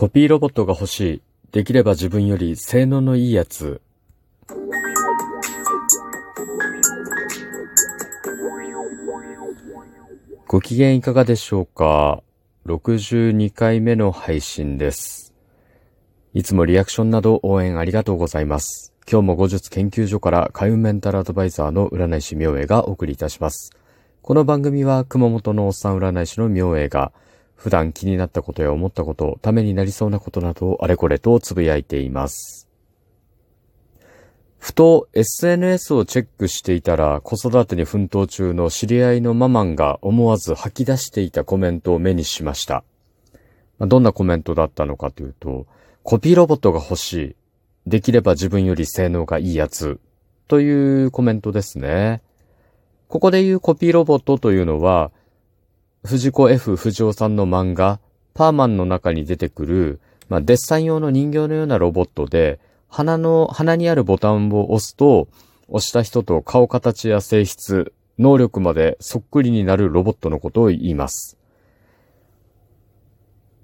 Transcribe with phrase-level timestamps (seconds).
[0.00, 1.22] コピーロボットが欲しい。
[1.52, 3.82] できれば自分より性能のいいやつ。
[10.48, 12.22] ご機嫌いかがでしょうか
[12.64, 15.34] ?62 回目の配信です。
[16.32, 18.94] いつもリアクションなど応援ありがとうございます。
[19.06, 23.70] 今日も後日研究所から海運メンタルアドバイザーの占い師明恵がお送りいたします。
[24.22, 27.12] この番組は熊本のおっさん占い師の明恵が
[27.60, 32.66] 普段気になったことや思ったこと、ためになりそうなことなどをあれこれとつぶやいています。
[34.56, 42.82] ふと SNS をチェックしていたら子育てに奮闘中の知り合いのママンが思わず吐き出していたコメントを目にしました。
[43.78, 45.66] どんなコメントだったのかというと、
[46.02, 47.36] コピーロボットが欲しい。
[47.86, 50.00] できれば自分より性能がいいやつ。
[50.48, 52.22] というコメントですね。
[53.08, 55.12] ここで言うコピーロボットというのは、
[56.02, 58.00] 藤子 F 不二雄さんの漫画、
[58.32, 65.28] パーマンの中に出てくる、まあ、デッサン用の人形のようなロボットで、鼻の、鼻にあるボタンを押すと、
[65.68, 71.36] 押した人と顔形や性質、能力までそっくりになるロボットのことを言います。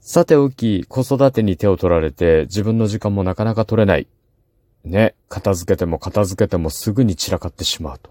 [0.00, 4.06] さておき、子育てに手を取られて自分の時間もなかなか取れない。
[4.84, 8.10] ね、片付けても片付けてもすぐに散らかってしまうと。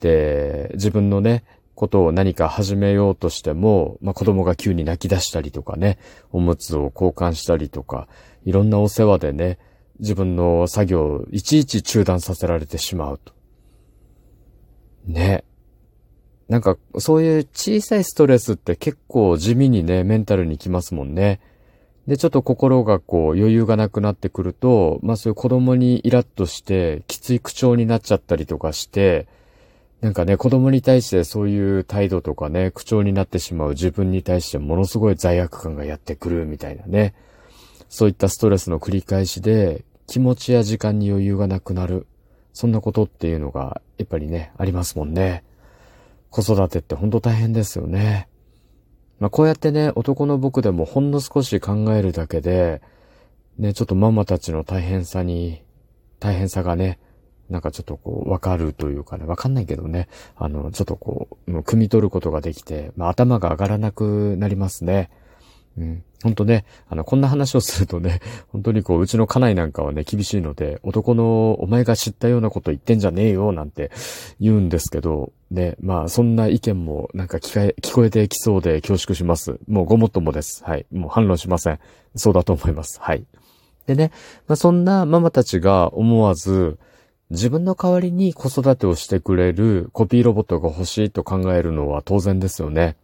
[0.00, 1.44] で、自分のね、
[1.80, 5.98] ことを何か始めようとしても、まあ、子供が急に泣き出したりとかね、
[6.30, 8.06] おむつを交換したりとか、
[8.44, 9.58] いろんなお世話でね、
[9.98, 13.32] 自分の作業をいちいち中断させられてしまうと。
[15.06, 15.42] ね。
[16.48, 21.40] なんか、そういう小さいストレスって結構地味にね、メンタルにきますもんね。
[22.06, 29.28] で、ちょっと心がこう余裕がなくなってくると、まあそういう子供にイラッとしてきつい口調になっちゃったりとかして、
[30.00, 37.14] なんかね、子供に対してそういう態度とかね、口調になってしまう自分に対してものすごい罪悪感がやってくるみたいなね。
[37.90, 42.06] そういったストレスの繰り返しで、気持ちや時間に余裕がなくなる。
[42.52, 45.44] そんなことっていうのが、やっぱりね、ありますもんね。
[46.30, 48.28] 子育てってほんと大変ですよね。
[49.18, 52.80] まあこうやってね、男の僕でもほんの少し考えるだけで、
[53.58, 55.62] ね、ちょっとママたちの大変さに、
[56.20, 56.98] 大変さがね、
[57.50, 65.10] なんかちょっとこう、わかるというかね、わかんないけどね、あの、ちょっとこう、もう汲み取ることができて、まあ頭が上がらなくなりますね。
[65.78, 66.04] うん。
[66.22, 68.20] ほんとね、あの、こんな話をするとね、
[68.52, 73.90] 本当にこう、うちの家内なんかはね、厳しいので、男のお前が知ったようなこと言ってんじゃねえよ、なんて
[74.40, 79.58] 言うんですけど、ね、まあ、そんな意見もなんか聞かえ、聞こえてきそうで恐縮します。
[79.66, 80.62] もうごもっともです。
[80.64, 80.86] はい。
[80.92, 81.78] もう反論しません。
[82.14, 82.98] そうだと思います。
[83.00, 83.24] はい。
[83.86, 84.12] でね、
[84.46, 86.78] まあ、そんなママたちが思わず、
[87.30, 92.96] 自分の代わりに子育てをしてくれるコピーロボットが欲しいと考えるのは当然ですよね。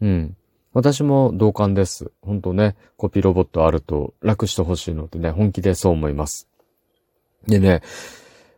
[0.00, 0.36] うん。
[0.74, 2.10] 私も同感です。
[2.20, 6.48] 本当ね、コピーロボットあると楽してほしいのでね、本気でそう思います。
[7.46, 7.80] でね、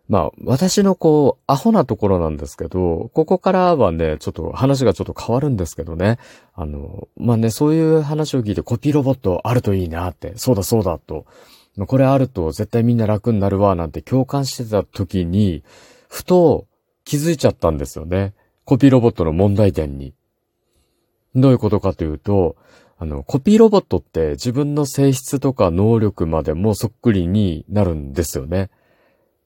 [0.08, 6.18] まあ、私のこう、アホなところなんですけど、ここからはね、ちょっと話がちょっと変わるんですけどね。
[6.54, 11.26] あの、まあね、そういう話を聞いてコピーロボットあるといいなって、そうだそうだと
[11.84, 15.62] これあると絶対みんな楽になるわ、なんて共感してた時に、
[16.08, 16.66] ふと
[17.04, 18.32] 気づいちゃったんですよね。
[18.64, 20.14] コピーロボットの問題点に。
[21.34, 22.56] どういうことかというと、
[22.98, 28.70] あの、コピーロボットって自分の性質とか能力までもそっくりになるんですよね。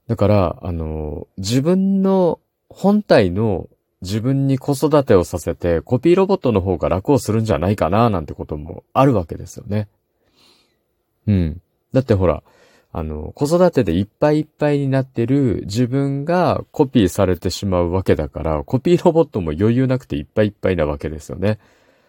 [0.06, 2.38] だから、あの、自分の
[2.68, 3.68] 本体の
[4.02, 9.88] 自分に子育てをさせてコピーロボットの方が楽をするんじゃないかななんてこともあるわけですよね。
[11.26, 11.60] うん。
[11.92, 12.42] だってほら、
[12.92, 21.58] あの、子育てでいっぱいいっぱいになってる自分がコピーされてしまうわけだから、コピーロボットも余裕なくていっぱいいっぱいなわけですよね。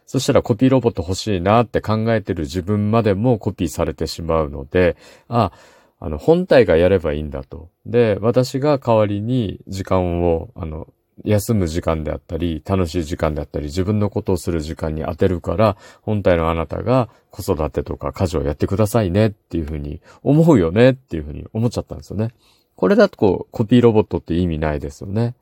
[0.07, 4.97] そしたらコピーロボット欲しいなって考えてる自分までもコピーされてしまうので、
[5.27, 5.51] あ、
[5.99, 7.69] あの、本体がやればいいんだと。
[7.85, 10.87] で、私が代わりに時間を、あの、
[11.23, 22.29] 休む時間であったり、楽しい時間であったり、自分のことをする時間に当てるから、本体のあなたが子育てとか家事をやってくださいねっていうふうに思うよねっていうふうに思っちゃったんですよね。
[22.75, 25.35] これだとこう、コピーロボットって意味ないですよね。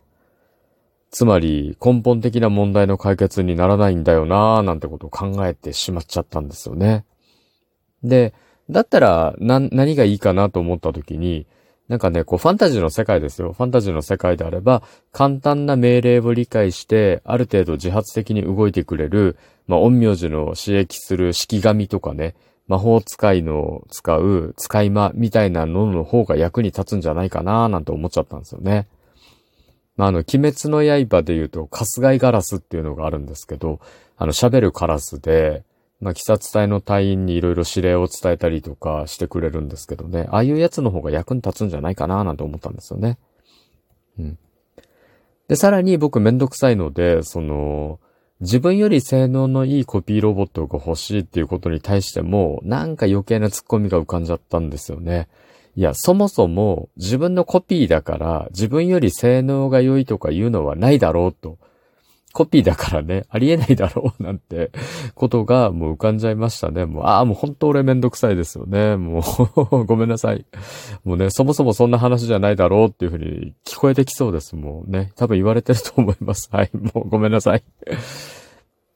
[1.12, 7.06] つまり、根本的な問題の解決にならないんだよなーなんてことを考えてしまっちゃったんですよね。
[8.04, 8.34] で、
[8.70, 11.48] だったら、な、何がいいかなと思った時に、
[11.90, 13.52] なんかね、こう、ファンタジーの世界ですよ。
[13.54, 19.38] ファンタジーの世界であれば、簡単な命令を理解して、ある程度自発的に動いてくれる、
[19.68, 22.36] まあ、陰陽師の刺激する式神とかね、
[22.68, 28.88] 魔法使いの使う使い魔みたいなのの方が役に立つんじゃないかなーなんて思っちゃったんですよね。
[29.98, 33.80] まあ、あの、鬼滅の刃で言うと、カスガイガラスっていうのがあるんですけど、
[34.16, 35.64] あの、喋るカラスで、
[36.00, 40.28] まあ、鬼殺隊の隊員にいろいろ指令を伝えたりとかしてくれるんですけどね。
[40.30, 43.18] ああいうやつの方が役に立つんじゃないかななんて思ったんですよね。
[44.18, 44.38] うん。
[45.50, 48.00] で、さらに僕めんどくさいので、その、
[48.40, 55.28] 自分より性能のいいコピーロボットが欲しいっていうことに対しても、なんか余計な突っ込みが浮かんじゃったんですよね。
[55.76, 61.58] いや、そもそも自分のコピーだから自分より性能が良いとかいうのはないだろうと。
[62.32, 64.72] コピーだからね、ありえないだろうなんて
[65.16, 66.86] ことがもう浮かんじゃいましたね。
[66.86, 68.98] もう、ああ、もう本当俺めんどくさいですよね。
[68.98, 69.22] も
[69.72, 70.46] う ごめんなさい。
[71.04, 74.56] もうね、そもそもそんな話じゃないだろうっていうふうに聞こえてきそうです。
[74.56, 76.50] もうね、多分言われてると思います。
[76.52, 77.64] はい、もうごめんなさい。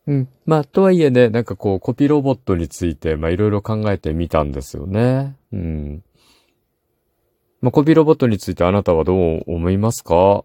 [0.06, 0.28] うん。
[0.46, 5.36] まあ、とはいえね、なんかこう、コピーロボットについて、まあいろいろ考えてみたんですよね。
[5.52, 6.04] うん。
[7.62, 10.44] まあ、コピーロボットについてあなたはどう思いますか？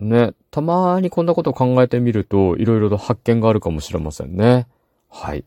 [0.00, 4.66] ね、たまーにこんなことを考えてみると、いろいろと発見があるかもしれませんね。
[5.08, 5.44] はい。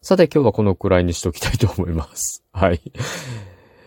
[0.00, 2.42] さて今日はこのくらいにしときたいと思います。
[2.52, 2.80] はい。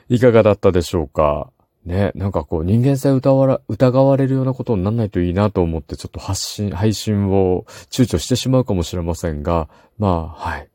[0.10, 1.52] いかがだったでしょうか？
[1.86, 9.68] ね、なんかこう人間性疑わ疑われるようなことになんないといいなと思ってちょっと発信、配信を躊躇してしまうかもしれませんが、
[9.98, 10.70] まあ、はい。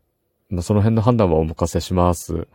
[0.49, 2.49] まあ、その辺の判断はお任せします。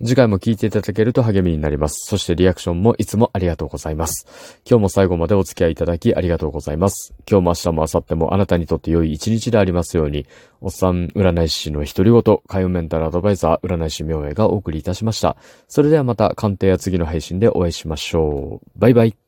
[0.00, 2.06] 次回も聞いていただけると励みになります。
[2.08, 4.26] そしてリアクションもいつもありがとうございます。
[4.68, 7.14] 今日も最後までお付き合いいただきありがとうございます。
[7.30, 10.26] 今日も明日も明後日もあなたにとって良い一日でありますように、
[10.60, 15.36] おっさん占い師の独り言、海運メンタルアドバイザー占い師明恵がお送りいたしました。
[15.68, 18.78] それではまた鑑定や次の配信でお会いしましょう。
[18.78, 19.21] バイバイ。